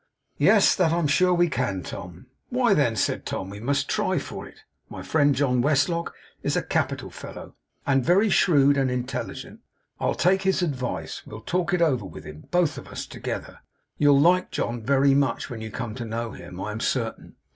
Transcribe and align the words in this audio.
'Yes; 0.39 0.73
that 0.77 0.91
I 0.91 0.97
am 0.97 1.05
sure 1.05 1.31
we 1.31 1.47
can, 1.47 1.83
Tom.' 1.83 2.25
'Why, 2.49 2.73
then,' 2.73 2.95
said 2.95 3.23
Tom, 3.23 3.51
'we 3.51 3.59
must 3.59 3.87
try 3.87 4.17
for 4.17 4.47
it. 4.47 4.63
My 4.89 5.03
friend, 5.03 5.35
John 5.35 5.61
Westlock, 5.61 6.15
is 6.41 6.55
a 6.57 6.63
capital 6.63 7.11
fellow, 7.11 7.53
and 7.85 8.03
very 8.03 8.27
shrewd 8.27 8.77
and 8.77 8.89
intelligent. 8.89 9.59
I'll 9.99 10.15
take 10.15 10.41
his 10.41 10.63
advice. 10.63 11.21
We'll 11.27 11.41
talk 11.41 11.71
it 11.71 11.83
over 11.83 12.05
with 12.07 12.23
him 12.23 12.45
both 12.49 12.79
of 12.79 12.87
us 12.87 13.05
together. 13.05 13.59
You'll 13.99 14.19
like 14.19 14.49
John 14.49 14.81
very 14.81 15.13
much, 15.13 15.51
when 15.51 15.61
you 15.61 15.69
come 15.69 15.93
to 15.93 16.05
know 16.05 16.31
him, 16.31 16.59
I 16.59 16.71
am 16.71 16.79
certain. 16.79 17.35